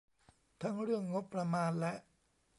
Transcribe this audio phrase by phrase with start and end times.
[0.61, 1.93] ทั้งเรื่องงบประมาณและ